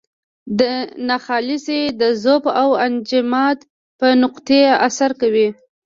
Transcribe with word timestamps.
ناخالصې 1.07 1.81
د 1.99 2.01
ذوب 2.23 2.43
او 2.61 2.69
انجماد 2.85 3.57
په 3.99 4.07
نقطې 4.23 4.61
اثر 4.87 5.11
کوي. 5.21 5.47